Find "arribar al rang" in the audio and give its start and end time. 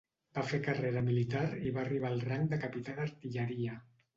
1.83-2.49